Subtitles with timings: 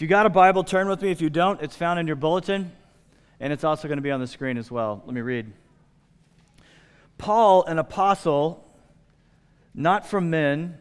[0.00, 1.10] If you got a Bible, turn with me.
[1.10, 2.72] If you don't, it's found in your bulletin,
[3.38, 5.02] and it's also going to be on the screen as well.
[5.04, 5.52] Let me read.
[7.18, 8.66] Paul, an apostle,
[9.74, 10.78] not from men,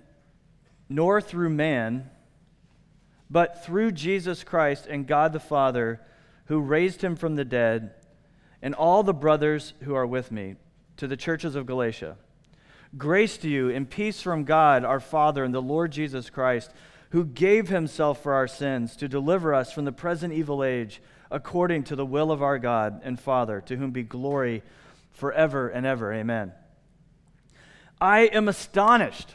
[0.87, 2.09] nor through man,
[3.29, 5.99] but through Jesus Christ and God the Father,
[6.45, 7.91] who raised him from the dead,
[8.61, 10.55] and all the brothers who are with me,
[10.95, 12.15] to the churches of Galatia.
[12.97, 16.71] Grace to you and peace from God our Father and the Lord Jesus Christ,
[17.09, 21.01] who gave himself for our sins to deliver us from the present evil age,
[21.31, 24.63] according to the will of our God and Father, to whom be glory
[25.11, 26.13] forever and ever.
[26.13, 26.53] Amen.
[27.99, 29.33] I am astonished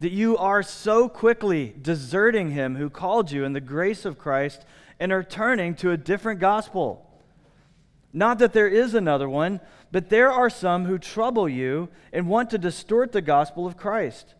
[0.00, 4.64] that you are so quickly deserting him who called you in the grace of Christ
[4.98, 7.06] and are turning to a different gospel.
[8.12, 9.60] Not that there is another one,
[9.92, 14.34] but there are some who trouble you and want to distort the gospel of Christ.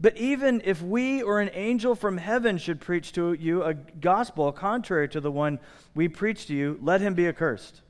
[0.00, 4.52] But even if we or an angel from heaven should preach to you a gospel
[4.52, 5.58] contrary to the one
[5.94, 7.80] we preach to you, let him be accursed.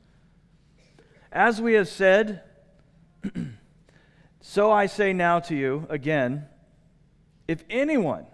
[1.32, 2.42] As we have said,
[4.40, 6.46] so I say now to you again
[7.48, 8.26] if anyone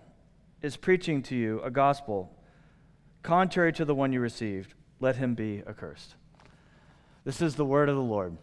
[0.63, 2.35] is preaching to you a gospel
[3.23, 6.15] contrary to the one you received, let him be accursed.
[7.25, 8.37] This is the word of the Lord.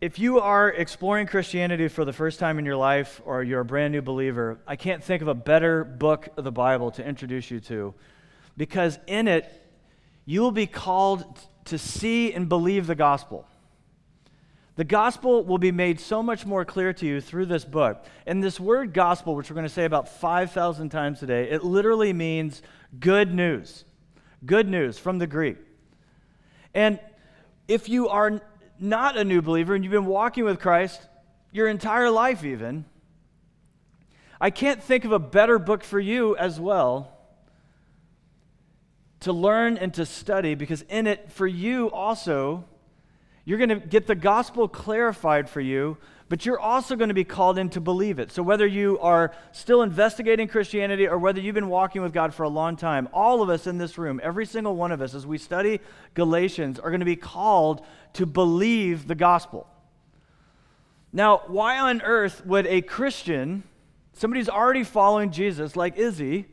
[0.00, 3.64] If you are exploring Christianity for the first time in your life or you're a
[3.64, 7.50] brand new believer, I can't think of a better book of the Bible to introduce
[7.50, 7.94] you to
[8.56, 9.50] because in it,
[10.24, 11.24] you will be called
[11.64, 13.44] to see and believe the gospel.
[14.76, 18.04] The gospel will be made so much more clear to you through this book.
[18.24, 22.12] And this word gospel, which we're going to say about 5,000 times today, it literally
[22.12, 22.62] means
[23.00, 23.84] good news.
[24.46, 25.56] Good news from the Greek.
[26.72, 27.00] And
[27.66, 28.40] if you are
[28.80, 31.00] not a new believer and you've been walking with Christ
[31.50, 32.84] your entire life, even,
[34.40, 37.18] I can't think of a better book for you as well
[39.20, 42.64] to learn and to study because in it, for you also,
[43.44, 45.96] you're going to get the gospel clarified for you,
[46.28, 48.30] but you're also going to be called in to believe it.
[48.30, 52.42] So, whether you are still investigating Christianity or whether you've been walking with God for
[52.42, 55.26] a long time, all of us in this room, every single one of us, as
[55.26, 55.80] we study
[56.14, 57.84] Galatians, are going to be called
[58.14, 59.66] to believe the gospel.
[61.12, 63.62] Now, why on earth would a Christian,
[64.12, 66.46] somebody who's already following Jesus, like Izzy,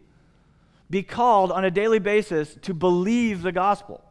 [0.89, 4.04] be called on a daily basis to believe the gospel?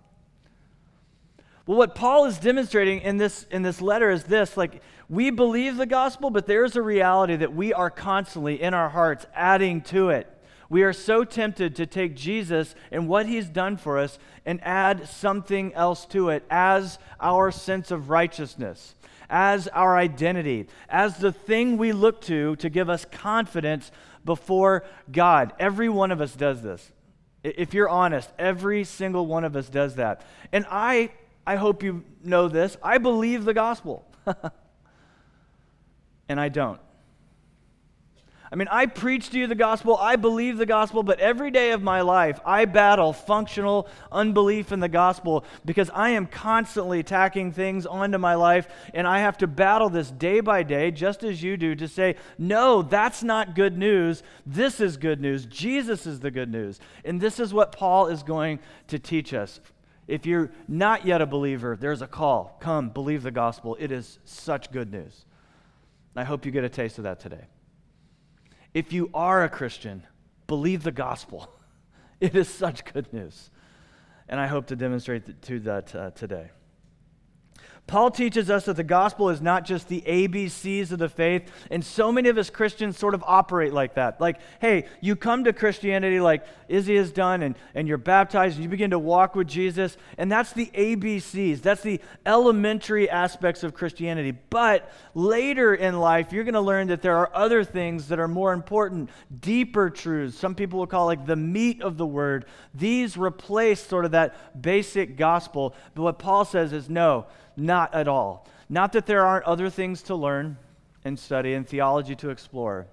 [1.67, 5.77] Well, what Paul is demonstrating in this, in this letter is this like, we believe
[5.77, 10.11] the gospel, but there's a reality that we are constantly in our hearts adding to
[10.11, 10.31] it.
[10.69, 15.09] We are so tempted to take Jesus and what he's done for us and add
[15.09, 18.95] something else to it as our sense of righteousness,
[19.31, 23.91] as our identity, as the thing we look to to give us confidence
[24.25, 25.53] before God.
[25.59, 26.91] Every one of us does this.
[27.43, 30.23] If you're honest, every single one of us does that.
[30.51, 31.11] And I
[31.47, 32.77] I hope you know this.
[32.83, 34.05] I believe the gospel.
[36.29, 36.81] and I don't.
[38.55, 41.73] I mean, I preach to you the gospel, I believe the gospel, but every day
[41.73, 47.51] of my life, I battle functional unbelief in the gospel because I am constantly tacking
[47.51, 51.43] things onto my life, and I have to battle this day by day, just as
[51.43, 54.23] you do, to say, no, that's not good news.
[54.47, 55.47] This is good news.
[55.47, 56.79] Jesus is the good news.
[57.05, 59.59] And this is what Paul is going to teach us
[60.07, 62.59] if you're not yet a believer, there's a call.
[62.61, 63.77] Come, believe the gospel.
[63.81, 65.25] It is such good news.
[66.17, 67.47] I hope you get a taste of that today.
[68.73, 70.07] If you are a Christian,
[70.47, 71.49] believe the gospel.
[72.21, 73.51] It is such good news.
[74.29, 76.53] And I hope to demonstrate to that uh, today.
[77.87, 81.85] Paul teaches us that the gospel is not just the ABCs of the faith, and
[81.85, 84.23] so many of us Christians sort of operate like that.
[84.23, 88.65] Like, hey, you come to Christianity like Izzy has done, and, and you're baptized, and
[88.65, 91.61] you begin to walk with Jesus, and that's the ABCs.
[91.61, 94.33] That's the elementary aspects of Christianity.
[94.49, 98.29] But later in life, you're going to learn that there are other things that are
[98.29, 99.11] more important,
[99.41, 100.39] deeper truths.
[100.39, 102.47] Some people will call like the meat of the word.
[102.73, 105.75] These replace sort of that basic gospel.
[105.95, 108.47] But what Paul says is no not at all.
[108.69, 110.57] Not that there aren't other things to learn
[111.05, 112.87] and study and theology to explore.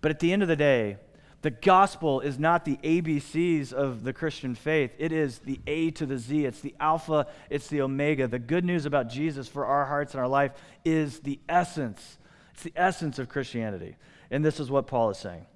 [0.00, 0.98] But at the end of the day,
[1.42, 4.92] the gospel is not the ABCs of the Christian faith.
[4.98, 6.44] It is the A to the Z.
[6.44, 8.26] It's the Alpha, it's the Omega.
[8.26, 10.52] The good news about Jesus for our hearts and our life
[10.84, 12.18] is the essence.
[12.54, 13.96] It's the essence of Christianity.
[14.30, 15.46] And this is what Paul is saying.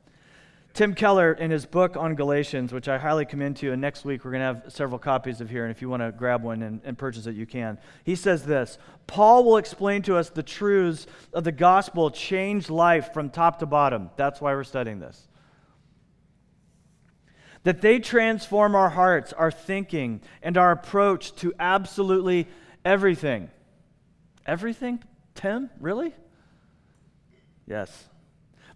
[0.72, 4.04] Tim Keller, in his book on Galatians, which I highly commend to you, and next
[4.04, 6.44] week we're going to have several copies of here, and if you want to grab
[6.44, 7.76] one and, and, purchase it, you can.
[8.04, 13.12] He says this Paul will explain to us the truths of the gospel change life
[13.12, 14.10] from top to bottom.
[14.16, 15.26] That's why we're studying this.
[17.64, 22.48] that they transform our hearts, our thinking, and our approach to absolutely
[22.84, 23.50] everything.
[24.46, 25.02] Everything?
[25.34, 25.68] Tim?
[25.80, 26.14] Really?
[27.66, 28.08] Yes.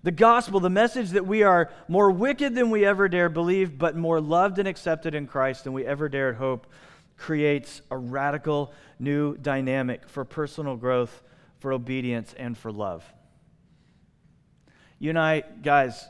[0.04, 3.96] The gospel, the message that we are more wicked than we ever dare believe, but
[3.96, 6.66] more loved and accepted in Christ than we ever dared hope,
[7.16, 11.22] creates a radical new dynamic for personal growth,
[11.58, 13.02] for obedience, and for love.
[14.98, 16.06] You and I, guys,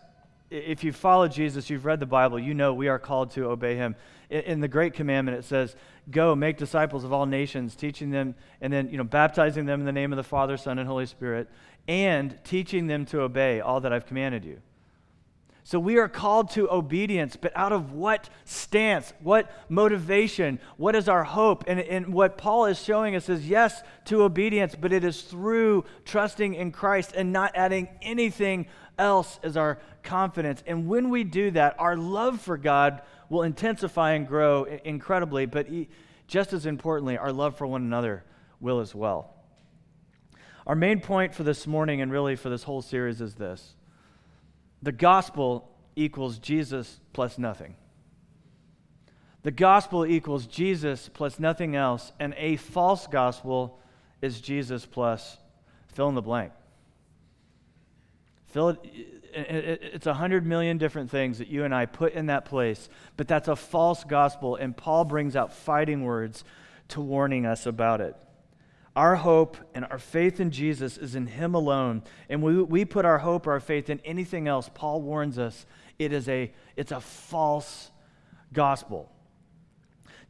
[0.51, 3.77] if you follow Jesus, you've read the Bible, you know we are called to obey
[3.77, 3.95] him.
[4.29, 5.77] In the Great Commandment, it says,
[6.11, 9.87] Go, make disciples of all nations, teaching them, and then, you know, baptizing them in
[9.87, 11.49] the name of the Father, Son, and Holy Spirit,
[11.87, 14.61] and teaching them to obey all that I've commanded you.
[15.67, 21.09] So we are called to obedience, but out of what stance, what motivation, what is
[21.09, 21.65] our hope?
[21.67, 25.87] And, and what Paul is showing us is yes to obedience, but it is through
[26.05, 28.67] trusting in Christ and not adding anything
[28.99, 30.63] else as our confidence.
[30.67, 33.01] And when we do that, our love for God
[33.31, 35.67] will intensify and grow incredibly, but
[36.27, 38.23] just as importantly, our love for one another
[38.61, 39.34] will as well.
[40.67, 43.75] Our main point for this morning and really for this whole series is this
[44.83, 47.75] the gospel equals Jesus plus nothing.
[49.43, 53.79] The gospel equals Jesus plus nothing else, and a false gospel
[54.23, 55.37] is Jesus plus
[55.93, 56.53] fill in the blank.
[58.47, 58.79] Fill it,
[59.35, 63.29] it's a hundred million different things that you and I put in that place, but
[63.29, 66.45] that's a false gospel, and Paul brings out fighting words
[66.89, 68.17] to warning us about it.
[68.97, 72.03] Our hope and our faith in Jesus is in Him alone.
[72.29, 75.67] And we, we put our hope, our faith in anything else, Paul warns us,
[75.99, 77.91] it is a, it's a false
[78.53, 79.11] gospel.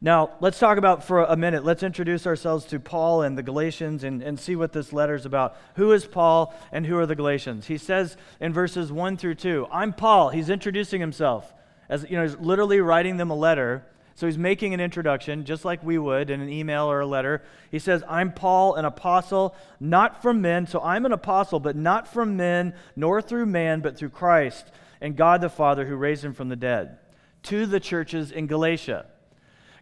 [0.01, 1.63] Now, let's talk about for a minute.
[1.63, 5.25] Let's introduce ourselves to Paul and the Galatians and, and see what this letter is
[5.25, 5.57] about.
[5.75, 7.67] Who is Paul and who are the Galatians?
[7.67, 10.29] He says in verses 1 through 2, I'm Paul.
[10.29, 11.53] He's introducing himself.
[11.87, 13.85] As you know, he's literally writing them a letter.
[14.15, 17.43] So he's making an introduction, just like we would in an email or a letter.
[17.69, 20.67] He says, I'm Paul, an apostle, not from men.
[20.67, 24.71] So I'm an apostle, but not from men, nor through man, but through Christ
[25.01, 26.97] and God the Father who raised him from the dead.
[27.43, 29.05] To the churches in Galatia.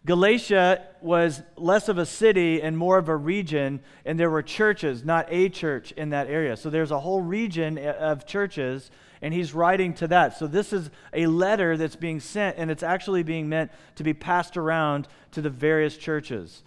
[0.05, 5.05] Galatia was less of a city and more of a region, and there were churches,
[5.05, 6.57] not a church in that area.
[6.57, 8.91] So there's a whole region of churches
[9.23, 10.37] and he's writing to that.
[10.37, 14.13] So this is a letter that's being sent, and it's actually being meant to be
[14.13, 16.61] passed around to the various churches.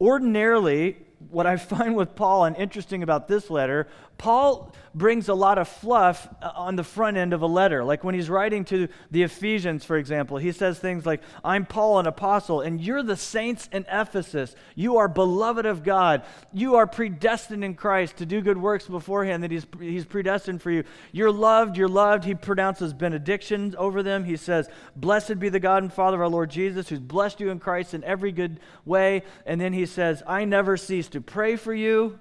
[0.00, 0.98] Ordinarily,
[1.30, 3.88] what I find with Paul and interesting about this letter,
[4.20, 7.82] Paul brings a lot of fluff uh, on the front end of a letter.
[7.82, 12.00] Like when he's writing to the Ephesians, for example, he says things like, I'm Paul,
[12.00, 14.54] an apostle, and you're the saints in Ephesus.
[14.74, 16.22] You are beloved of God.
[16.52, 20.70] You are predestined in Christ to do good works beforehand that he's, he's predestined for
[20.70, 20.84] you.
[21.12, 22.24] You're loved, you're loved.
[22.24, 24.24] He pronounces benedictions over them.
[24.24, 27.48] He says, Blessed be the God and Father of our Lord Jesus, who's blessed you
[27.48, 29.22] in Christ in every good way.
[29.46, 32.18] And then he says, I never cease to pray for you.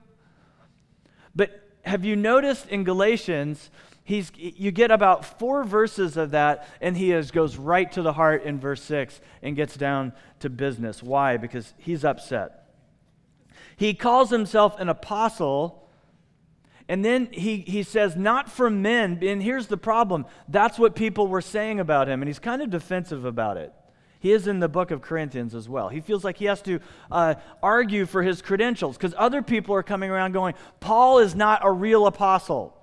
[1.35, 3.69] But have you noticed in Galatians,
[4.03, 8.13] he's, you get about four verses of that, and he is, goes right to the
[8.13, 11.01] heart in verse 6 and gets down to business.
[11.03, 11.37] Why?
[11.37, 12.65] Because he's upset.
[13.77, 15.87] He calls himself an apostle,
[16.89, 19.19] and then he, he says, not from men.
[19.21, 22.69] And here's the problem that's what people were saying about him, and he's kind of
[22.69, 23.73] defensive about it.
[24.19, 25.87] He is in the book of Corinthians as well.
[25.87, 29.83] He feels like he has to uh, argue for his credentials because other people are
[29.83, 32.75] coming around going, Paul is not a real apostle.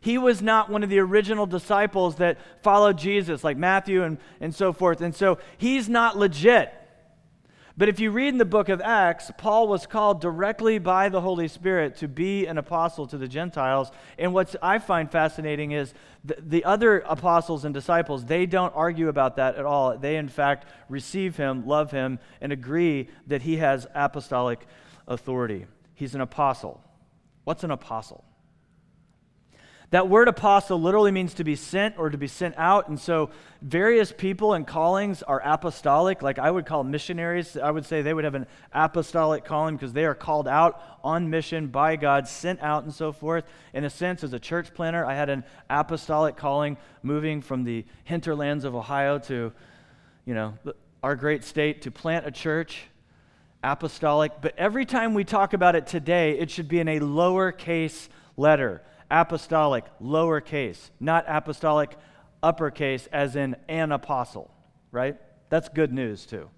[0.00, 4.54] He was not one of the original disciples that followed Jesus, like Matthew and, and
[4.54, 5.00] so forth.
[5.00, 6.72] And so he's not legit.
[7.78, 11.20] But if you read in the book of Acts, Paul was called directly by the
[11.20, 13.90] Holy Spirit to be an apostle to the Gentiles.
[14.18, 15.92] And what I find fascinating is
[16.24, 19.98] the, the, other apostles and disciples, they don't argue about that at all.
[19.98, 24.66] They, in fact, receive him, love him, and agree that he has apostolic
[25.06, 25.66] authority.
[25.94, 26.82] He's an apostle.
[27.44, 28.24] What's an apostle?
[29.90, 32.88] That word apostle literally means to be sent or to be sent out.
[32.88, 33.30] And so
[33.62, 36.22] various people and callings are apostolic.
[36.22, 39.92] Like I would call missionaries, I would say they would have an apostolic calling because
[39.92, 43.44] they are called out on mission by God, sent out, and so forth.
[43.74, 47.84] In a sense, as a church planter, I had an apostolic calling moving from the
[48.02, 49.52] hinterlands of Ohio to,
[50.24, 50.54] you know,
[51.04, 52.88] our great state to plant a church
[53.62, 54.32] apostolic.
[54.40, 58.82] But every time we talk about it today, it should be in a lowercase letter
[59.10, 61.96] apostolic, lowercase, not apostolic,
[62.42, 64.50] uppercase, as in an apostle,
[64.90, 65.16] right?
[65.48, 66.50] That's good news, too.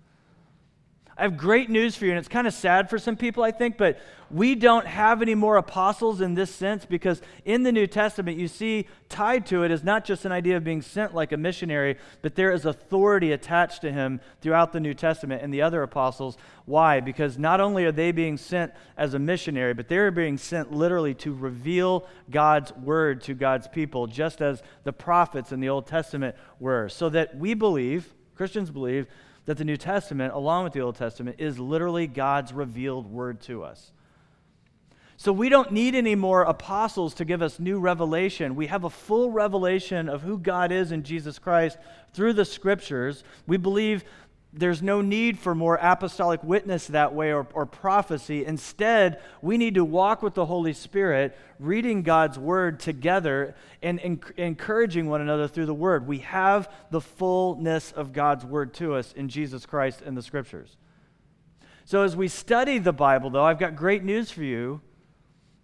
[1.18, 3.50] I have great news for you, and it's kind of sad for some people, I
[3.50, 3.98] think, but
[4.30, 8.46] we don't have any more apostles in this sense because in the New Testament, you
[8.46, 11.96] see tied to it is not just an idea of being sent like a missionary,
[12.22, 16.36] but there is authority attached to him throughout the New Testament and the other apostles.
[16.66, 17.00] Why?
[17.00, 21.14] Because not only are they being sent as a missionary, but they're being sent literally
[21.14, 26.36] to reveal God's word to God's people, just as the prophets in the Old Testament
[26.60, 26.88] were.
[26.88, 29.08] So that we believe, Christians believe,
[29.48, 33.64] that the New Testament, along with the Old Testament, is literally God's revealed word to
[33.64, 33.92] us.
[35.16, 38.56] So we don't need any more apostles to give us new revelation.
[38.56, 41.78] We have a full revelation of who God is in Jesus Christ
[42.12, 43.24] through the scriptures.
[43.46, 44.04] We believe
[44.52, 48.46] there's no need for more apostolic witness that way or, or, prophecy.
[48.46, 54.00] Instead, we need to walk with the Holy Spirit, reading God's word together and,
[54.38, 56.06] encouraging one another through the word.
[56.06, 60.78] We have the fullness of God's word to us in Jesus Christ and the scriptures.
[61.84, 64.80] So, as we study the Bible, though, I've got great news for you.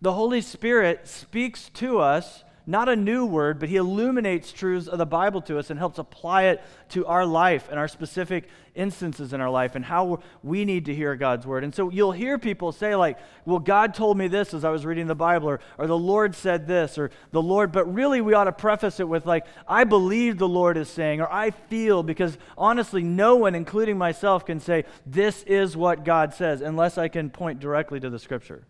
[0.02, 4.98] The Holy Spirit speaks to us not a new word, but he illuminates truths of
[4.98, 9.32] the Bible to us and helps apply it to our life and our specific instances
[9.32, 11.62] in our life and how we need to hear God's word.
[11.62, 14.86] And so you'll hear people say, like, well, God told me this as I was
[14.86, 18.32] reading the Bible, or, or the Lord said this, or the Lord, but really we
[18.32, 22.02] ought to preface it with, like, I believe the Lord is saying, or I feel,
[22.02, 27.08] because honestly, no one, including myself, can say, this is what God says, unless I
[27.08, 28.66] can point directly to the scripture.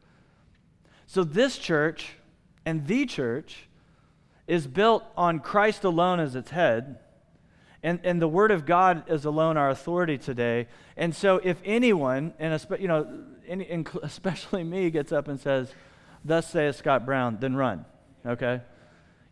[1.07, 2.17] So this church
[2.67, 3.69] and the church
[4.47, 6.99] is built on Christ alone as its head,
[7.83, 10.69] and, and the Word of God is alone our authority today.
[10.97, 13.25] And so, if anyone, and you know,
[14.03, 15.73] especially me, gets up and says,
[16.25, 17.85] "Thus saith Scott Brown," then run.
[18.27, 18.61] Okay,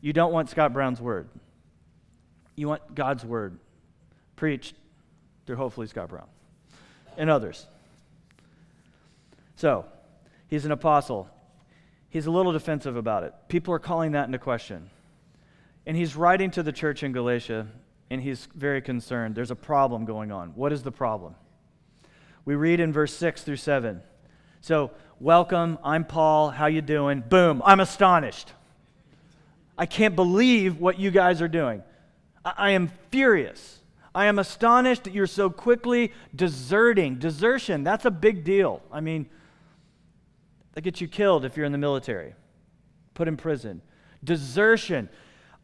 [0.00, 1.28] you don't want Scott Brown's word.
[2.56, 3.58] You want God's word
[4.36, 4.74] preached
[5.46, 6.26] through hopefully Scott Brown
[7.16, 7.66] and others.
[9.56, 9.86] So,
[10.48, 11.28] he's an apostle.
[12.10, 13.32] He's a little defensive about it.
[13.48, 14.90] People are calling that into question.
[15.86, 17.66] And he's writing to the church in Galatia,
[18.10, 19.34] and he's very concerned.
[19.34, 20.50] There's a problem going on.
[20.50, 21.34] What is the problem?
[22.44, 24.02] We read in verse 6 through 7.
[24.60, 27.22] So, welcome, I'm Paul, how you doing?
[27.28, 28.52] Boom, I'm astonished.
[29.76, 31.82] I can't believe what you guys are doing.
[32.44, 33.80] I, I am furious.
[34.14, 37.16] I am astonished that you're so quickly deserting.
[37.16, 38.82] Desertion, that's a big deal.
[38.92, 39.28] I mean,
[40.74, 42.34] that gets you killed if you're in the military,
[43.14, 43.82] put in prison.
[44.22, 45.08] Desertion.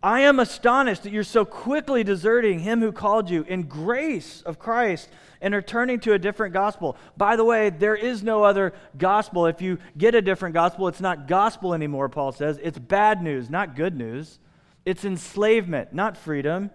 [0.02, 4.58] I am astonished that you're so quickly deserting him who called you in grace of
[4.58, 5.08] Christ
[5.40, 6.96] and are turning to a different gospel.
[7.16, 9.46] By the way, there is no other gospel.
[9.46, 12.60] If you get a different gospel, it's not gospel anymore, Paul says.
[12.62, 14.38] It's bad news, not good news.
[14.84, 16.70] It's enslavement, not freedom.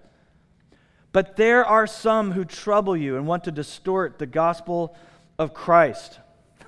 [1.14, 4.96] But there are some who trouble you and want to distort the gospel
[5.40, 6.20] of Christ.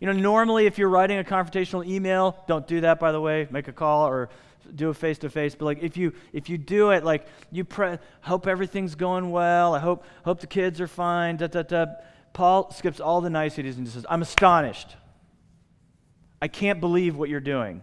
[0.00, 3.46] You know, normally if you're writing a confrontational email, don't do that, by the way,
[3.50, 4.30] make a call or
[4.74, 7.64] do a face to face, but like if you if you do it, like you
[7.64, 9.74] pray, hope everything's going well.
[9.74, 11.36] I hope hope the kids are fine.
[11.36, 11.86] Da, da, da.
[12.32, 14.96] Paul skips all the niceties and just says, "I'm astonished.
[16.40, 17.82] I can't believe what you're doing."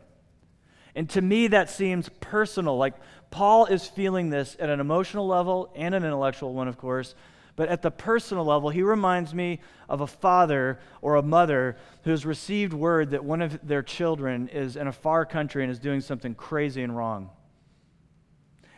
[0.96, 2.78] And to me, that seems personal.
[2.78, 2.96] Like
[3.30, 7.14] Paul is feeling this at an emotional level and an intellectual one, of course.
[7.58, 9.60] But at the personal level, he reminds me
[9.90, 14.48] of a father or a mother who has received word that one of their children
[14.50, 17.32] is in a far country and is doing something crazy and wrong.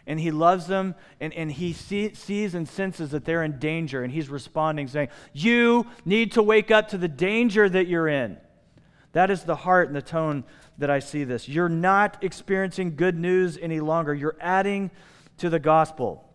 [0.08, 4.02] And he loves them, and, and he see, sees and senses that they're in danger,
[4.02, 8.38] and he's responding, saying, You need to wake up to the danger that you're in.
[9.12, 10.46] That is the heart and the tone
[10.78, 11.50] that I see this.
[11.50, 14.90] You're not experiencing good news any longer, you're adding
[15.40, 16.29] to the gospel.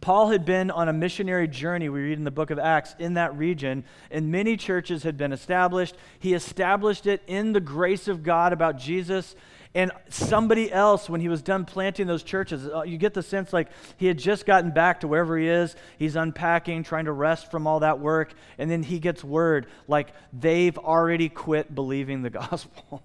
[0.00, 3.14] Paul had been on a missionary journey, we read in the book of Acts, in
[3.14, 5.94] that region, and many churches had been established.
[6.18, 9.34] He established it in the grace of God about Jesus.
[9.74, 13.52] And somebody else, when he was done planting those churches, uh, you get the sense
[13.52, 15.76] like he had just gotten back to wherever he is.
[15.98, 18.32] He's unpacking, trying to rest from all that work.
[18.58, 23.04] And then he gets word like they've already quit believing the gospel.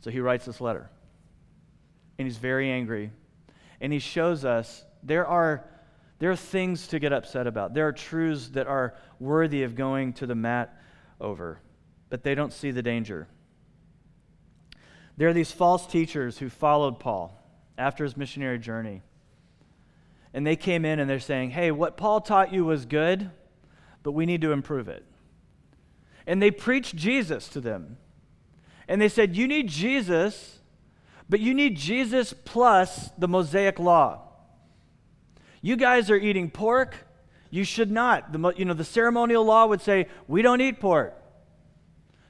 [0.00, 0.90] so he writes this letter.
[2.18, 3.10] And he's very angry.
[3.80, 5.64] And he shows us there are,
[6.18, 7.74] there are things to get upset about.
[7.74, 10.76] There are truths that are worthy of going to the mat
[11.20, 11.60] over,
[12.08, 13.28] but they don't see the danger.
[15.16, 17.38] There are these false teachers who followed Paul
[17.76, 19.02] after his missionary journey.
[20.34, 23.30] And they came in and they're saying, hey, what Paul taught you was good,
[24.02, 25.04] but we need to improve it.
[26.26, 27.98] And they preached Jesus to them.
[28.88, 30.58] And they said, you need Jesus,
[31.28, 34.22] but you need Jesus plus the Mosaic law.
[35.62, 36.96] You guys are eating pork,
[37.50, 38.32] you should not.
[38.32, 41.14] The, you know, the ceremonial law would say, we don't eat pork.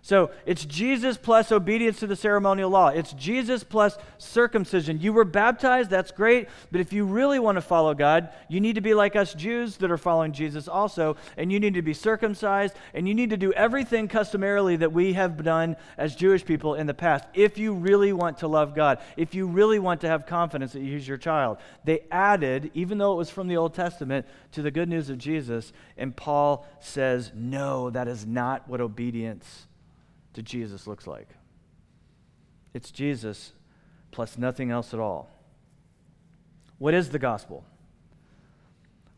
[0.05, 2.89] So it's Jesus plus obedience to the ceremonial law.
[2.89, 5.01] It's Jesus plus circumcision.
[5.01, 8.75] You were baptized, that's great, but if you really want to follow God, you need
[8.75, 11.95] to be like us Jews that are following Jesus also, and you need to be
[11.95, 16.75] circumcised, and you need to do everything customarily that we have done as Jewish people
[16.75, 17.25] in the past.
[17.33, 20.83] If you really want to love God, if you really want to have confidence that
[20.83, 24.73] He's your child, they added, even though it was from the Old Testament, to the
[24.73, 29.69] good news of Jesus, and Paul says, no, that is not what obedience
[30.35, 31.29] to Jesus looks like.
[32.75, 33.53] It's Jesus
[34.11, 35.31] plus nothing else at all.
[36.79, 37.65] What is the gospel?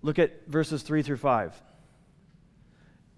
[0.02, 1.60] Look at verses 3 through 5.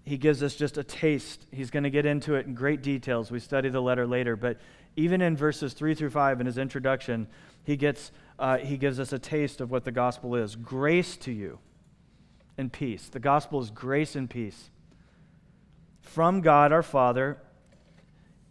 [0.03, 1.45] He gives us just a taste.
[1.51, 3.29] He's going to get into it in great details.
[3.29, 4.57] We study the letter later, but
[4.95, 7.27] even in verses 3 through 5 in his introduction,
[7.63, 11.31] he, gets, uh, he gives us a taste of what the gospel is grace to
[11.31, 11.59] you
[12.57, 13.09] and peace.
[13.09, 14.69] The gospel is grace and peace
[15.99, 17.37] from God our Father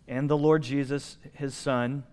[0.08, 2.04] and the Lord Jesus, his Son,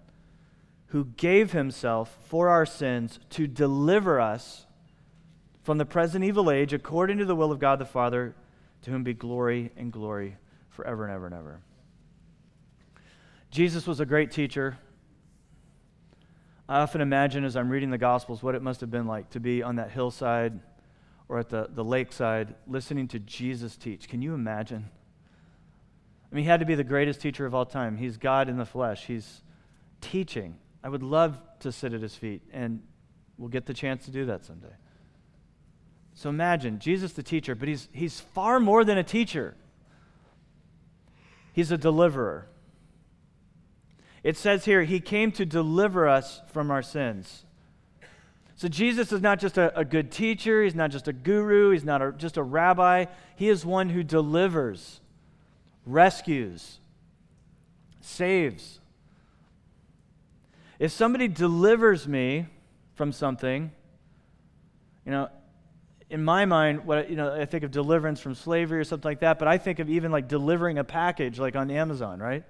[0.88, 4.66] who gave himself for our sins to deliver us
[5.64, 8.36] from the present evil age according to the will of God the Father,
[8.84, 10.38] to whom be glory and glory
[10.70, 11.62] forever and ever and ever.
[13.50, 14.78] Jesus was a great teacher.
[16.68, 19.40] I often imagine as I'm reading the Gospels what it must have been like to
[19.40, 20.60] be on that hillside
[21.30, 24.08] or at the, the lakeside listening to Jesus teach.
[24.08, 24.90] Can you imagine?
[26.34, 27.96] I mean, he had to be the greatest teacher of all time.
[27.96, 29.06] He's God in the flesh.
[29.06, 29.44] He's
[30.02, 30.56] teaching.
[30.84, 32.82] I would love to sit at his feet, and
[33.38, 34.74] we'll get the chance to do that someday.
[36.16, 39.56] So imagine Jesus, the teacher, but he's, he's far more than a teacher,
[41.54, 42.48] he's a deliverer.
[44.24, 47.46] It says here, he came to deliver us from our sins.
[48.56, 51.84] So Jesus is not just a, a good teacher, he's not just a guru, he's
[51.84, 55.02] not a, just a rabbi, he is one who delivers
[55.86, 56.80] rescues,
[58.02, 58.80] saves.
[60.80, 62.48] If somebody delivers me
[62.96, 63.72] from something,
[65.06, 65.30] you know,
[66.10, 69.22] in my mind, what you know, I think of deliverance from slavery or something like
[69.22, 72.44] that, but I think of even like delivering a package like on Amazon, right?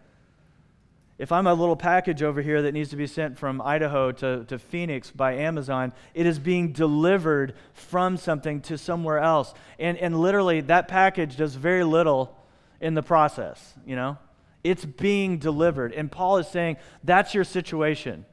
[1.18, 4.46] If I'm a little package over here that needs to be sent from Idaho to,
[4.46, 9.54] to Phoenix by Amazon, it is being delivered from something to somewhere else.
[9.78, 12.36] And, and literally, that package does very little
[12.84, 14.18] in the process, you know?
[14.64, 15.94] It's being delivered.
[15.94, 18.26] And Paul is saying that's your situation.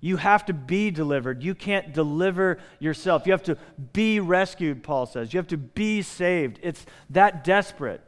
[0.00, 1.42] You have to be delivered.
[1.42, 3.26] You can't deliver yourself.
[3.26, 3.56] You have to
[3.92, 5.32] be rescued, Paul says.
[5.32, 6.58] You have to be saved.
[6.62, 8.02] It's that desperate.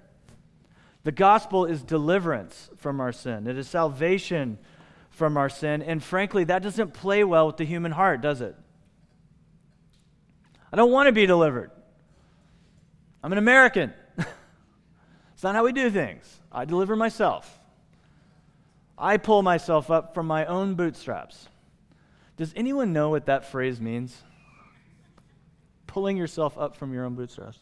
[1.04, 4.58] The gospel is deliverance from our sin, it is salvation
[5.10, 5.82] from our sin.
[5.82, 8.56] And frankly, that doesn't play well with the human heart, does it?
[10.72, 11.70] I don't want to be delivered.
[13.22, 13.94] I'm an American.
[15.36, 16.40] It's not how we do things.
[16.50, 17.60] I deliver myself.
[18.96, 21.48] I pull myself up from my own bootstraps.
[22.38, 24.16] Does anyone know what that phrase means?
[25.86, 27.58] Pulling yourself up from your own bootstraps.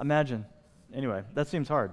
[0.00, 0.46] Imagine.
[0.94, 1.92] Anyway, that seems hard.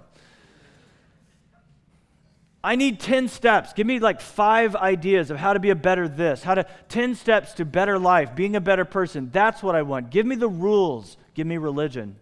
[2.63, 3.74] I need 10 steps.
[3.74, 7.16] Give me like five ideas of how to be a better this, how to 10
[7.16, 9.30] steps to better life, being a better person.
[9.34, 10.10] That's what I want.
[10.10, 11.18] Give me the rules.
[11.34, 12.16] Give me religion.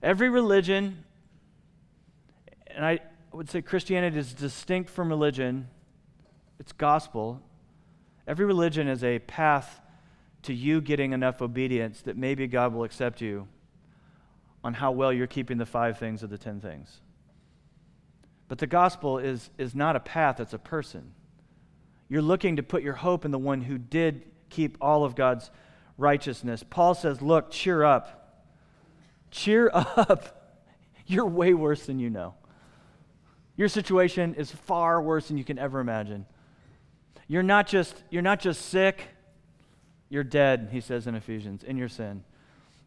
[0.00, 1.04] Every religion
[2.78, 3.00] and I
[3.32, 5.66] would say Christianity is distinct from religion,
[6.60, 7.42] it's gospel.
[8.28, 9.80] Every religion is a path
[10.44, 13.48] to you getting enough obedience that maybe God will accept you
[14.62, 17.00] on how well you're keeping the five things of the ten things.
[18.46, 21.14] But the gospel is, is not a path, it's a person.
[22.08, 25.50] You're looking to put your hope in the one who did keep all of God's
[25.96, 26.64] righteousness.
[26.70, 28.44] Paul says, Look, cheer up.
[29.32, 30.60] Cheer up.
[31.08, 32.34] You're way worse than you know.
[33.58, 36.24] Your situation is far worse than you can ever imagine.
[37.26, 39.08] You're not just, you're not just sick,
[40.08, 42.22] you're dead, he says in Ephesians, in your sin.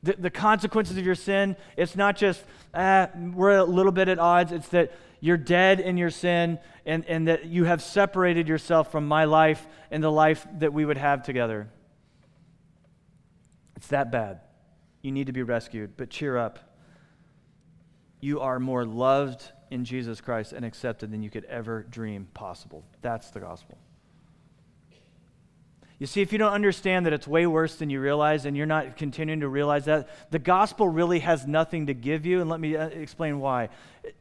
[0.02, 4.18] The, the consequences of your sin, it's not just, ah, we're a little bit at
[4.18, 4.54] odds.
[4.54, 9.06] It's that you're dead in your sin and, and that you have separated yourself from
[9.06, 11.70] my life and the life that we would have together.
[13.76, 14.40] It's that bad.
[15.02, 16.60] You need to be rescued, but cheer up.
[18.22, 22.84] You are more loved in Jesus Christ and accepted than you could ever dream possible.
[23.02, 23.78] That's the gospel.
[25.98, 28.66] You see, if you don't understand that it's way worse than you realize and you're
[28.66, 32.42] not continuing to realize that, the gospel really has nothing to give you.
[32.42, 33.70] And let me uh, explain why.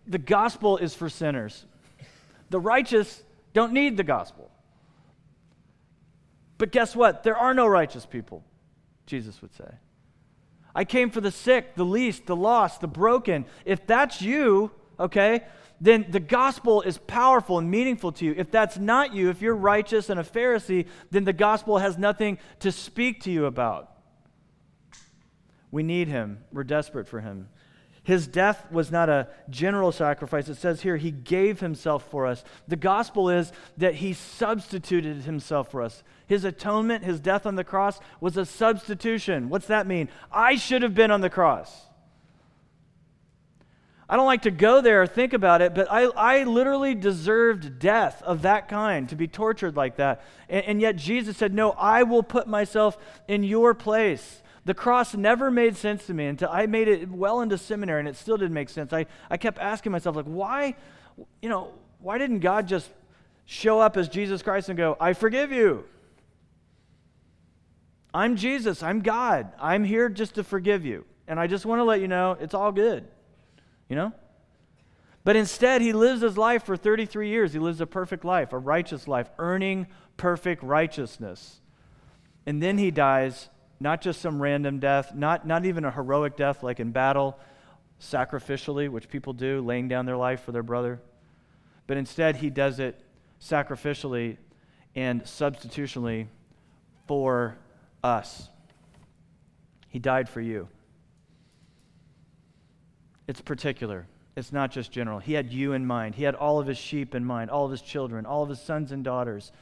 [0.07, 1.65] The gospel is for sinners,
[2.51, 4.51] the righteous don't need the gospel.
[6.59, 7.23] But guess what?
[7.23, 8.45] There are no righteous people,
[9.07, 9.73] Jesus would say.
[10.75, 13.47] I came for the sick, the least, the lost, the broken.
[13.65, 15.45] If that's you, okay,
[15.81, 18.35] then the gospel is powerful and meaningful to you.
[18.37, 22.39] If that's not you, if you're righteous and a Pharisee, then the gospel has nothing
[22.61, 23.91] to speak to you about.
[25.71, 27.49] We need him, we're desperate for him.
[28.03, 30.49] His death was not a general sacrifice.
[30.49, 32.43] It says here, He gave Himself for us.
[32.67, 36.03] The gospel is that He substituted Himself for us.
[36.27, 39.51] His atonement, His death on the cross, was a substitution.
[39.51, 40.09] What's that mean?
[40.33, 41.90] I should have been on the cross.
[44.11, 47.79] I don't like to go there or think about it, but I, I literally deserved
[47.79, 50.25] death of that kind, to be tortured like that.
[50.49, 54.43] And, and yet Jesus said, No, I will put myself in your place.
[54.65, 58.09] The cross never made sense to me until I made it well into seminary and
[58.09, 58.93] it still didn't make sense.
[58.93, 60.75] I, I kept asking myself, like, why,
[61.41, 61.69] you know,
[62.01, 62.91] why didn't God just
[63.47, 65.85] show up as Jesus Christ and go, I forgive you?
[68.13, 68.83] I'm Jesus.
[68.83, 69.53] I'm God.
[69.61, 71.05] I'm here just to forgive you.
[71.29, 73.07] And I just want to let you know it's all good.
[73.91, 74.13] You know?
[75.23, 77.53] But instead, he lives his life for 33 years.
[77.53, 81.61] He lives a perfect life, a righteous life, earning perfect righteousness.
[82.47, 83.51] And then he dies
[83.81, 87.39] not just some random death, not, not even a heroic death like in battle,
[88.01, 91.01] sacrificially, which people do, laying down their life for their brother.
[91.87, 92.99] But instead, he does it
[93.43, 94.37] sacrificially
[94.95, 96.29] and substitutionally
[97.07, 97.59] for
[98.03, 98.49] us.
[99.89, 100.69] He died for you.
[103.31, 104.09] It's particular.
[104.35, 105.21] It's not just general.
[105.21, 106.17] He had you in mind.
[106.17, 108.61] He had all of his sheep in mind, all of his children, all of his
[108.61, 109.53] sons and daughters.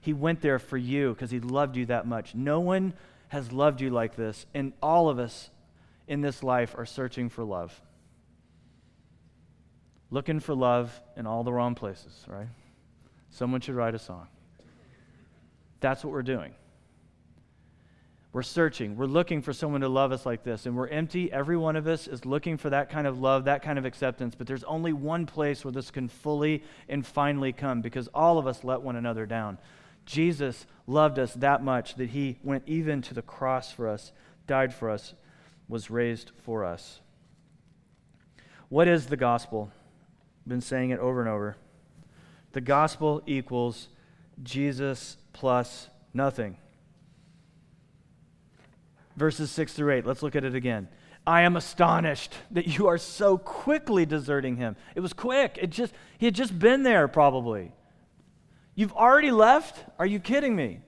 [0.00, 2.34] He went there for you because he loved you that much.
[2.34, 2.94] No one
[3.28, 5.50] has loved you like this, and all of us
[6.06, 7.78] in this life are searching for love.
[10.10, 12.48] Looking for love in all the wrong places, right?
[13.28, 14.26] Someone should write a song.
[15.80, 16.54] That's what we're doing.
[18.38, 18.94] We're searching.
[18.94, 20.64] We're looking for someone to love us like this.
[20.64, 21.32] And we're empty.
[21.32, 24.36] Every one of us is looking for that kind of love, that kind of acceptance.
[24.36, 28.46] But there's only one place where this can fully and finally come because all of
[28.46, 29.58] us let one another down.
[30.06, 34.12] Jesus loved us that much that he went even to the cross for us,
[34.46, 35.14] died for us,
[35.68, 37.00] was raised for us.
[38.68, 39.72] What is the gospel?
[40.44, 41.56] I've been saying it over and over.
[42.52, 43.88] The gospel equals
[44.44, 46.56] Jesus plus nothing.
[49.18, 50.06] Verses 6 through 8.
[50.06, 50.88] Let's look at it again.
[51.26, 54.76] I am astonished that you are so quickly deserting him.
[54.94, 55.58] It was quick.
[55.60, 57.72] It just he had just been there probably.
[58.74, 59.84] You've already left?
[59.98, 60.80] Are you kidding me?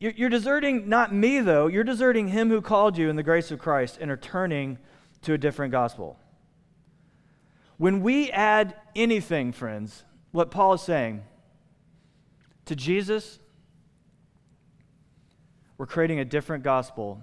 [0.00, 1.66] You're, deserting not me, though.
[1.66, 4.78] You're deserting him who called you in the grace of Christ and are turning
[5.22, 6.16] to a different gospel.
[7.78, 11.24] When we add anything, friends, what Paul is saying,
[12.66, 13.40] to Jesus,
[15.78, 17.22] we're creating a different gospel,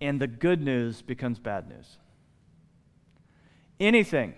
[0.00, 1.96] and the good news becomes bad news.
[3.80, 4.34] Anything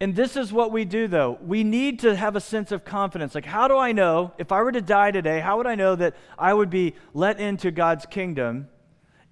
[0.00, 1.38] and this is what we do, though.
[1.40, 3.34] We need to have a sense of confidence.
[3.34, 5.94] Like, how do I know, if I were to die today, how would I know
[5.96, 8.68] that I would be let into God's kingdom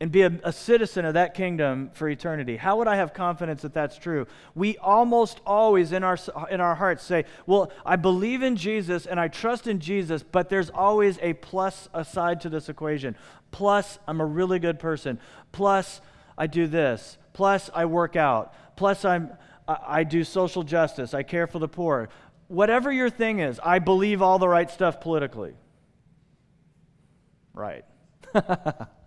[0.02, 2.56] and be a, a, citizen of that kingdom for eternity?
[2.56, 4.26] How would I have confidence that that's true?
[4.56, 6.18] We almost always in our,
[6.50, 10.48] in our hearts say, Well, I believe in Jesus and I trust in Jesus, but
[10.48, 13.14] there's always a plus aside to this equation.
[13.52, 15.20] Plus, I'm a really good person.
[15.52, 16.00] Plus,
[16.36, 17.16] I do this.
[17.32, 18.54] Plus, I work out.
[18.74, 19.30] Plus, I'm
[19.68, 22.08] I, do social justice, I care for the poor.
[22.48, 25.54] Whatever your thing is, I believe all the right stuff politically.
[27.54, 27.84] Right.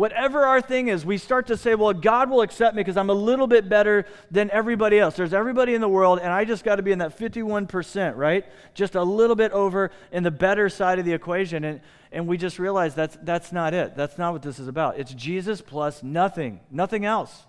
[0.00, 3.10] Whatever our thing is, we start to say, well, God will accept me because I'm
[3.10, 5.14] a little bit better than everybody else.
[5.14, 8.46] There's everybody in the world, and I just got to be in that 51%, right?
[8.72, 11.64] Just a little bit over in the better side of the equation.
[11.64, 11.80] And,
[12.12, 13.94] and we just realize that's, that's not it.
[13.94, 14.98] That's not what this is about.
[14.98, 17.46] It's Jesus plus nothing, nothing else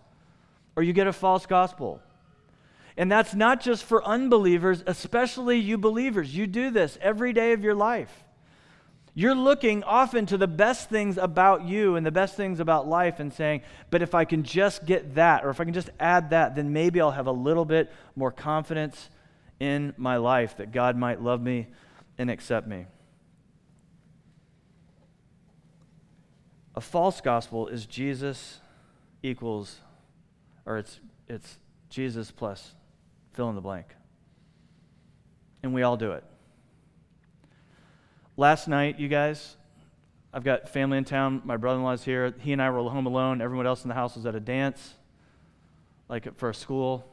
[0.76, 2.02] or you get a false gospel.
[2.98, 6.36] And that's not just for unbelievers, especially you believers.
[6.36, 8.24] You do this every day of your life.
[9.14, 13.20] You're looking often to the best things about you and the best things about life
[13.20, 16.30] and saying, but if I can just get that, or if I can just add
[16.30, 19.10] that, then maybe I'll have a little bit more confidence
[19.60, 21.68] in my life that God might love me
[22.18, 22.86] and accept me.
[26.76, 28.60] A false gospel is Jesus
[29.22, 29.82] equals
[30.66, 32.76] or it's, it's Jesus plus
[33.34, 33.88] fill in the blank.
[35.64, 36.24] And we all do it.
[38.42, 39.56] Last night, you guys,
[40.34, 41.44] I've got family in town.
[41.46, 42.34] My brother in law's here.
[42.40, 43.40] He and I were home alone.
[43.40, 44.96] Everyone else in the house was at a dance,
[46.10, 47.06] like for a school.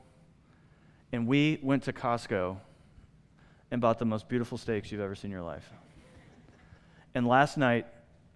[1.13, 2.57] And we went to Costco
[3.71, 5.71] and bought the most beautiful steaks you've ever seen in your life.
[7.15, 7.85] And last night,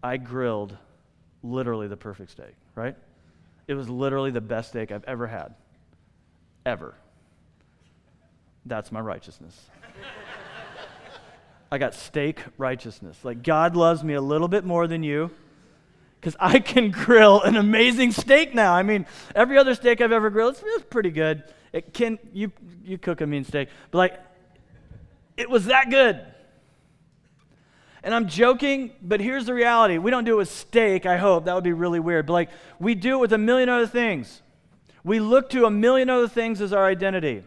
[0.03, 0.77] I grilled
[1.43, 2.95] literally the perfect steak, right?
[3.69, 5.55] It was literally the best steak I've ever had.
[6.67, 6.95] Ever.
[8.67, 9.59] That's my righteousness.
[11.73, 13.25] I got steak righteousness.
[13.25, 15.31] Like, God loves me a little bit more than you
[16.21, 18.75] because I can grill an amazing steak now.
[18.75, 21.43] I mean, every other steak I've ever grilled, it's, it's pretty good.
[21.73, 22.53] It can, you,
[22.85, 24.21] you cook a mean steak, but like,
[25.39, 26.21] it was that good.
[28.03, 29.97] And I'm joking, but here's the reality.
[29.97, 31.47] We don't do it with steak, I hope.
[31.47, 32.27] That would be really weird.
[32.27, 34.43] But like, we do it with a million other things.
[35.05, 37.45] We look to a million other things as our identity.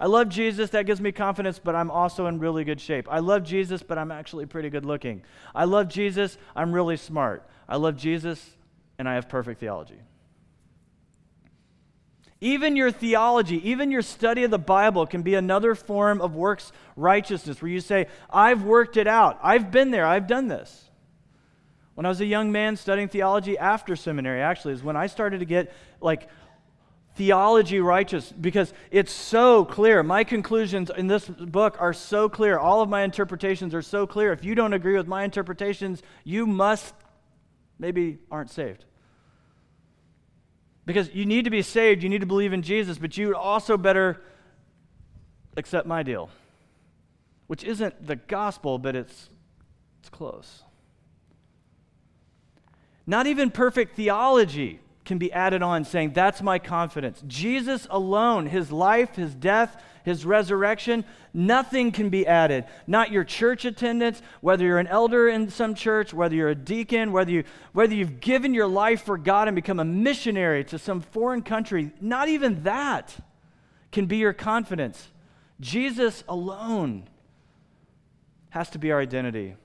[0.00, 3.06] I love Jesus, that gives me confidence, but I'm also in really good shape.
[3.10, 5.22] I love Jesus, but I'm actually pretty good looking.
[5.54, 7.46] I love Jesus, I'm really smart.
[7.68, 8.56] I love Jesus,
[8.98, 10.00] and I have perfect theology.
[12.40, 16.72] Even your theology, even your study of the Bible can be another form of works
[16.96, 19.38] righteousness where you say, I've worked it out.
[19.42, 20.06] I've been there.
[20.06, 20.90] I've done this.
[21.94, 25.40] When I was a young man studying theology after seminary, actually, is when I started
[25.40, 26.30] to get like
[27.20, 30.02] theology righteous because it's so clear.
[30.02, 32.58] My conclusions in this book are so clear.
[32.58, 34.32] All of my interpretations are so clear.
[34.32, 36.94] If you don't agree with my interpretations, you must
[37.78, 38.86] maybe aren't saved.
[40.86, 43.76] Because you need to be saved, you need to believe in Jesus, but you also
[43.76, 44.22] better
[45.58, 46.30] accept my deal,
[47.48, 49.28] which isn't the gospel, but it's,
[49.98, 50.62] it's close.
[53.06, 54.80] Not even perfect theology
[55.10, 57.20] can be added on, saying, That's my confidence.
[57.26, 62.64] Jesus alone, his life, his death, his resurrection, nothing can be added.
[62.86, 67.10] Not your church attendance, whether you're an elder in some church, whether you're a deacon,
[67.10, 67.42] whether, you,
[67.72, 71.90] whether you've given your life for God and become a missionary to some foreign country,
[72.00, 73.12] not even that
[73.90, 75.08] can be your confidence.
[75.58, 77.08] Jesus alone
[78.50, 79.56] has to be our identity,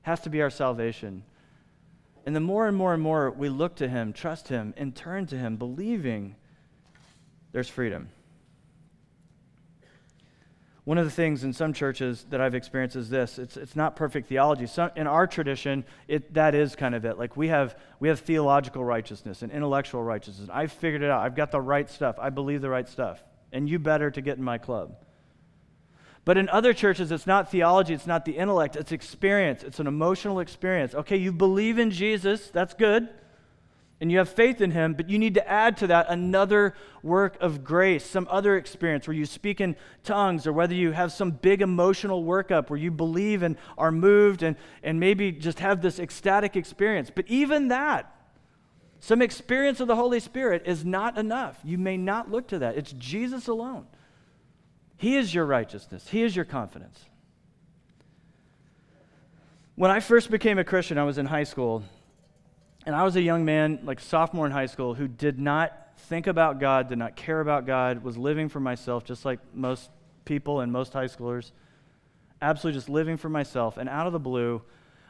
[0.00, 1.22] has to be our salvation.
[2.26, 5.26] And the more and more and more we look to Him, trust Him, and turn
[5.26, 6.36] to Him, believing,
[7.52, 8.10] there's freedom.
[10.84, 13.96] One of the things in some churches that I've experienced is this it's, it's not
[13.96, 14.66] perfect theology.
[14.66, 17.18] Some, in our tradition, it, that is kind of it.
[17.18, 20.48] Like we have, we have theological righteousness and intellectual righteousness.
[20.52, 21.20] I've figured it out.
[21.20, 22.16] I've got the right stuff.
[22.18, 23.22] I believe the right stuff.
[23.52, 24.96] And you better to get in my club.
[26.30, 29.88] But in other churches, it's not theology, it's not the intellect, it's experience, it's an
[29.88, 30.94] emotional experience.
[30.94, 33.08] Okay, you believe in Jesus, that's good
[34.00, 37.36] and you have faith in him, but you need to add to that another work
[37.40, 41.32] of grace, some other experience where you speak in tongues, or whether you have some
[41.32, 45.98] big emotional workup where you believe and are moved and, and maybe just have this
[45.98, 47.10] ecstatic experience.
[47.12, 48.14] But even that,
[49.00, 51.58] some experience of the Holy Spirit is not enough.
[51.64, 52.76] You may not look to that.
[52.76, 53.88] It's Jesus alone.
[55.00, 57.06] He is your righteousness, He is your confidence.
[59.74, 61.84] When I first became a Christian, I was in high school
[62.84, 66.26] and I was a young man, like sophomore in high school, who did not think
[66.26, 69.88] about God, did not care about God, was living for myself, just like most
[70.26, 71.52] people and most high schoolers.
[72.42, 73.78] Absolutely just living for myself.
[73.78, 74.60] And out of the blue,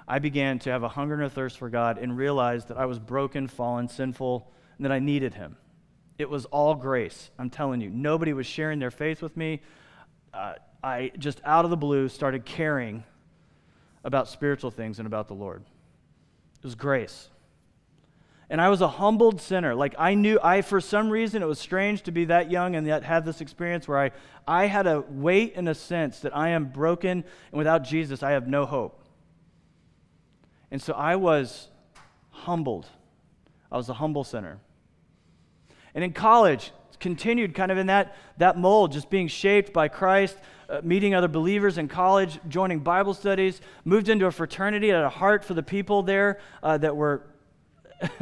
[0.06, 2.86] I began to have a hunger and a thirst for God and realized that I
[2.86, 5.56] was broken, fallen, sinful, and that I needed Him.
[6.20, 7.90] It was all grace, I'm telling you.
[7.90, 9.60] Nobody was sharing their faith with me.
[10.32, 13.04] Uh, I just out of the blue started caring
[14.04, 15.62] about spiritual things and about the Lord.
[16.58, 17.28] It was grace
[18.50, 19.76] and I was a humbled sinner.
[19.76, 22.84] Like I knew, I for some reason it was strange to be that young and
[22.84, 24.10] yet have this experience where I,
[24.46, 28.32] I had a weight and a sense that I am broken and without Jesus I
[28.32, 29.04] have no hope.
[30.72, 31.68] And so I was
[32.30, 32.86] humbled.
[33.70, 34.58] I was a humble sinner.
[35.94, 40.36] And in college, continued kind of in that, that mold, just being shaped by Christ,
[40.68, 45.08] uh, meeting other believers in college, joining Bible studies, moved into a fraternity, had a
[45.08, 47.26] heart for the people there uh, that were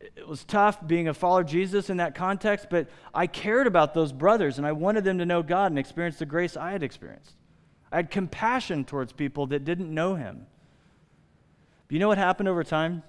[0.00, 3.94] it was tough being a follower of Jesus in that context, but I cared about
[3.94, 6.82] those brothers and I wanted them to know God and experience the grace I had
[6.82, 7.34] experienced.
[7.90, 10.46] I had compassion towards people that didn't know Him.
[11.88, 13.02] But you know what happened over time?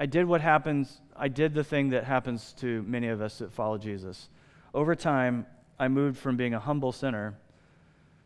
[0.00, 3.52] I did what happens, I did the thing that happens to many of us that
[3.52, 4.30] follow Jesus.
[4.72, 5.44] Over time,
[5.78, 7.36] I moved from being a humble sinner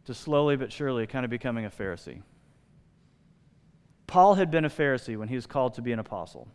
[0.05, 2.23] to slowly but surely kind of becoming a Pharisee.
[4.07, 6.47] Paul had been a Pharisee when he was called to be an apostle.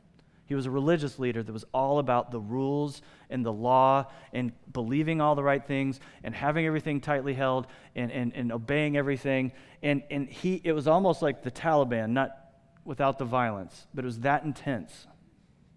[0.45, 4.53] He was a religious leader that was all about the rules and the law and
[4.71, 9.51] believing all the right things and having everything tightly held and, and, and obeying everything.
[9.83, 12.48] And, and he, it was almost like the Taliban, not
[12.89, 15.05] without the violence, but it was that intense.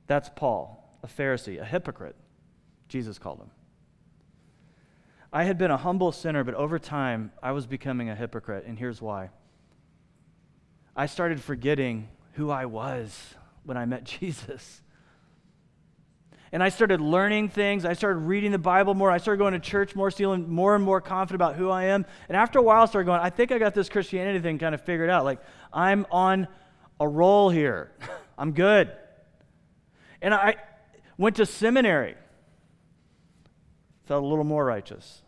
[0.06, 2.16] That's Paul, a Pharisee, a hypocrite,
[2.88, 3.50] Jesus called him.
[5.30, 8.78] I had been a humble sinner, but over time, I was becoming a hypocrite, and
[8.78, 9.28] here's why.
[10.96, 13.14] I started forgetting who I was
[13.64, 14.80] when I met Jesus.
[16.50, 17.84] And I started learning things.
[17.84, 19.10] I started reading the Bible more.
[19.10, 22.06] I started going to church more, feeling more and more confident about who I am.
[22.28, 24.74] And after a while, I started going, I think I got this Christianity thing kind
[24.74, 25.26] of figured out.
[25.26, 25.40] Like,
[25.74, 26.48] I'm on
[27.00, 27.92] a role here.
[28.38, 28.92] I'm good.
[30.20, 30.56] And I
[31.18, 32.14] went to seminary,
[34.06, 35.22] felt a little more righteous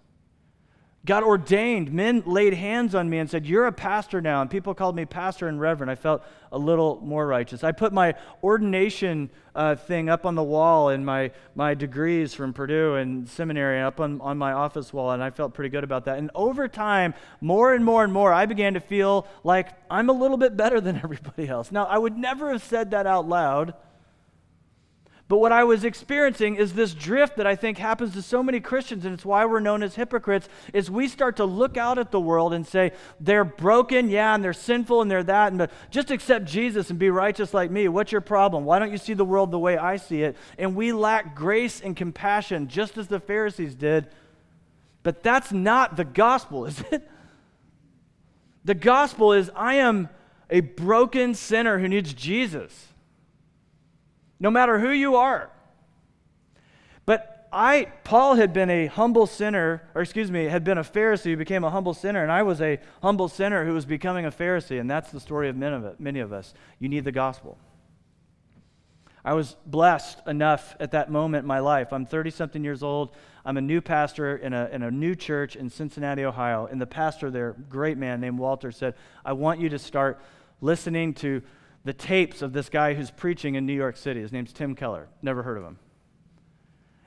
[1.07, 1.93] got ordained.
[1.93, 4.40] Men laid hands on me and said, You're a pastor now.
[4.40, 5.90] And people called me pastor and reverend.
[5.90, 7.62] I felt a little more righteous.
[7.62, 12.53] I put my ordination uh, thing up on the wall and my, my degrees from
[12.53, 16.07] Purdue and seminary up on, on my office wall, and I felt pretty good about
[16.07, 16.19] that.
[16.19, 20.12] And over time, more and more and more, I began to feel like I'm a
[20.12, 21.71] little bit better than everybody else.
[21.71, 23.75] Now, I would never have said that out loud.
[25.27, 28.61] But what I was experiencing is this drift that I think happens to so many
[28.61, 32.11] Christians, and it's why we're known as hypocrites, is we start to look out at
[32.11, 36.11] the world and say, they're broken, yeah, and they're sinful, and they're that, and just
[36.11, 37.89] accept Jesus and be righteous like me.
[37.89, 38.67] What's your problem?
[38.67, 40.37] Why don't you see the world the way I see it?
[40.59, 44.09] And we lack grace and compassion, just as the Pharisees did.
[45.03, 47.09] But that's not the gospel, is it?
[48.63, 50.11] The gospel is, I am
[50.51, 52.89] a broken sinner who needs Jesus
[54.44, 55.48] no matter who you are.
[57.07, 61.30] But I, Paul had been a humble sinner, or excuse me, had been a Pharisee
[61.30, 64.30] who became a humble sinner, and I was a humble sinner who was becoming a
[64.30, 66.52] Pharisee, and that's the story of many of, us.
[66.78, 67.57] You need the gospel.
[69.24, 71.90] I was blessed enough at that moment in my life.
[71.90, 73.16] I'm 30 something years old.
[73.46, 76.66] I'm a new pastor in a, in a new church in Cincinnati, Ohio.
[76.70, 80.20] And the pastor there, great man named Walter, said, I want you to start
[80.61, 81.40] listening to
[81.85, 84.20] the tapes of this guy who's preaching in New York City.
[84.20, 85.09] His name's Tim Keller.
[85.23, 85.79] Never heard of him.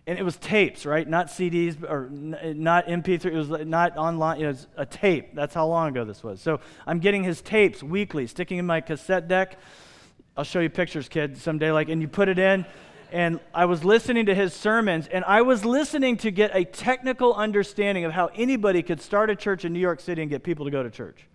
[0.06, 1.08] And it was tapes, right?
[1.08, 3.26] Not CDs or not MP3.
[3.26, 4.40] It was not online.
[4.40, 5.36] It was a tape.
[5.36, 6.42] That's how long ago this was.
[6.42, 9.60] So I'm getting his tapes weekly, sticking in my cassette deck.
[10.38, 11.72] I'll show you pictures, kid, someday.
[11.72, 12.66] Like, and you put it in.
[13.12, 17.34] And I was listening to his sermons, and I was listening to get a technical
[17.34, 20.66] understanding of how anybody could start a church in New York City and get people
[20.66, 21.26] to go to church.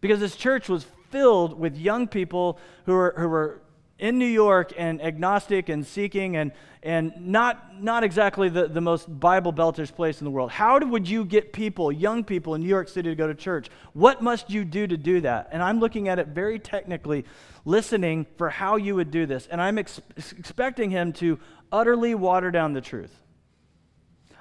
[0.00, 3.60] Because this church was filled with young people who were, who were
[3.98, 9.06] in New York and agnostic and seeking and, and not, not exactly the, the most
[9.18, 10.50] Bible beltish place in the world.
[10.50, 13.68] How would you get people, young people in New York City to go to church?
[13.94, 15.48] What must you do to do that?
[15.50, 17.24] And I'm looking at it very technically,
[17.64, 19.48] listening for how you would do this.
[19.48, 21.40] And I'm ex- expecting him to
[21.72, 23.14] utterly water down the truth.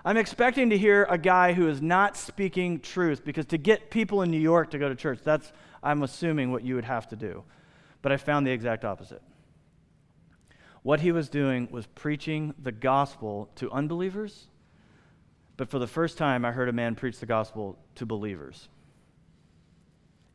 [0.06, 4.22] I'm expecting to hear a guy who is not speaking truth because to get people
[4.22, 5.52] in New York to go to church, that's
[5.88, 7.44] I'm assuming what you would have to do.
[8.02, 9.22] But I found the exact opposite.
[10.84, 14.48] What he was doing was preaching the gospel to unbelievers,
[15.56, 18.68] but for the first time, I heard a man preach the gospel to believers.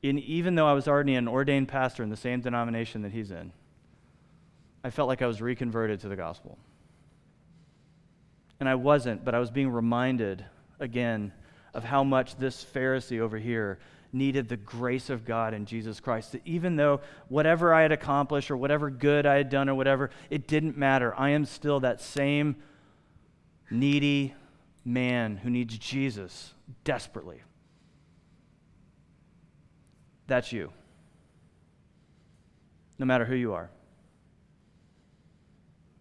[0.03, 3.31] And even though I was already an ordained pastor in the same denomination that he's
[3.31, 3.53] in,
[4.83, 6.59] I felt like I was reconverted to the gospel.
[8.59, 10.45] And I wasn't, but I was being reminded
[10.81, 11.33] again
[11.75, 13.79] of how much this Pharisee over here
[14.13, 16.33] needed the grace of God in Jesus Christ.
[16.33, 20.11] That even though whatever I had accomplished or whatever good I had done or whatever,
[20.31, 21.15] it didn't matter.
[21.19, 22.57] I am still that same
[23.71, 24.35] needy
[24.85, 26.53] man who needs Jesus
[26.85, 27.41] desperately.
[30.27, 30.73] That's you.
[32.99, 33.71] No matter who you are.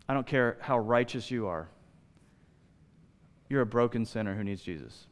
[0.07, 1.69] I don't care how righteous you are.
[3.49, 5.07] You're a broken sinner who needs Jesus.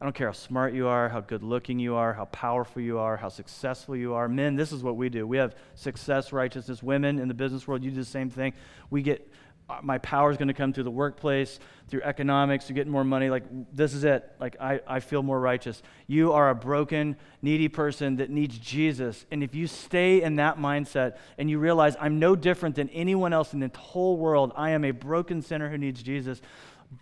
[0.00, 2.98] I don't care how smart you are, how good looking you are, how powerful you
[2.98, 4.28] are, how successful you are.
[4.28, 5.26] Men, this is what we do.
[5.26, 6.84] We have success, righteousness.
[6.84, 8.52] Women in the business world, you do the same thing.
[8.90, 9.28] We get,
[9.68, 11.58] uh, my power is going to come through the workplace,
[11.88, 13.28] through economics, you get more money.
[13.28, 13.42] Like,
[13.74, 14.30] this is it.
[14.38, 15.82] Like, I, I feel more righteous.
[16.06, 19.26] You are a broken, needy person that needs Jesus.
[19.32, 23.32] And if you stay in that mindset and you realize I'm no different than anyone
[23.32, 26.40] else in the whole world, I am a broken sinner who needs Jesus,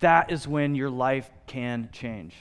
[0.00, 2.34] that is when your life can change.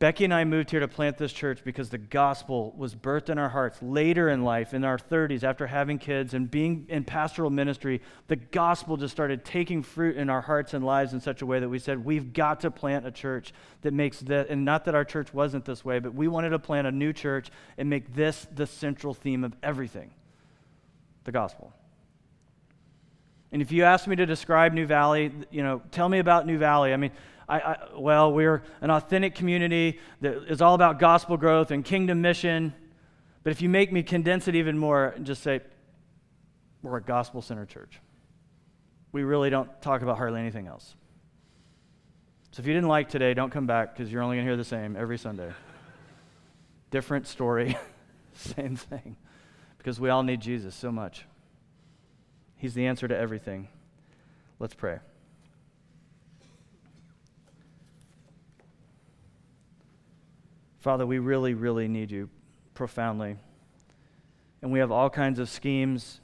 [0.00, 3.38] Becky and I moved here to plant this church because the gospel was birthed in
[3.38, 7.48] our hearts later in life, in our 30s, after having kids and being in pastoral
[7.48, 8.02] ministry.
[8.26, 11.60] The gospel just started taking fruit in our hearts and lives in such a way
[11.60, 14.96] that we said, we've got to plant a church that makes this, and not that
[14.96, 18.14] our church wasn't this way, but we wanted to plant a new church and make
[18.14, 20.10] this the central theme of everything
[21.22, 21.72] the gospel.
[23.52, 26.58] And if you ask me to describe New Valley, you know, tell me about New
[26.58, 26.92] Valley.
[26.92, 27.12] I mean,
[27.48, 32.20] I, I, well, we're an authentic community that is all about gospel growth and kingdom
[32.22, 32.72] mission.
[33.42, 35.60] But if you make me condense it even more and just say,
[36.82, 38.00] we're a gospel centered church,
[39.12, 40.94] we really don't talk about hardly anything else.
[42.52, 44.56] So if you didn't like today, don't come back because you're only going to hear
[44.56, 45.50] the same every Sunday.
[46.90, 47.76] Different story,
[48.34, 49.16] Same thing.
[49.78, 51.24] Because we all need Jesus so much.
[52.56, 53.68] He's the answer to everything.
[54.58, 54.98] Let's pray.
[60.84, 62.28] Father, we really, really need you
[62.74, 63.36] profoundly.
[64.60, 66.20] And we have all kinds of schemes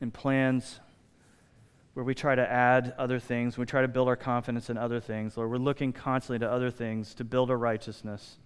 [0.00, 0.80] and plans
[1.92, 3.56] where we try to add other things.
[3.56, 5.36] We try to build our confidence in other things.
[5.36, 8.38] Lord, we're looking constantly to other things to build a righteousness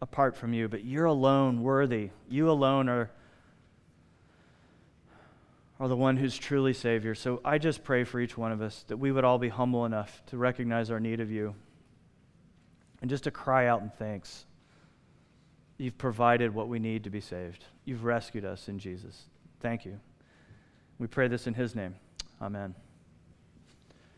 [0.00, 0.68] apart from you.
[0.68, 2.10] But you're alone worthy.
[2.28, 3.10] You alone are,
[5.80, 7.16] are the one who's truly Savior.
[7.16, 9.84] So I just pray for each one of us that we would all be humble
[9.84, 11.56] enough to recognize our need of you
[13.00, 14.44] and just to cry out in thanks.
[15.78, 17.64] You've provided what we need to be saved.
[17.84, 19.24] You've rescued us in Jesus.
[19.60, 19.98] Thank you.
[20.98, 21.94] We pray this in His name.
[22.42, 22.74] Amen.